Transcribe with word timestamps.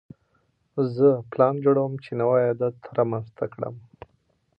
زه 0.95 1.07
پلان 1.31 1.55
جوړوم 1.65 1.93
چې 2.03 2.11
نوی 2.19 2.41
عادت 2.47 2.77
رامنځته 2.97 3.45
کړم. 3.53 3.75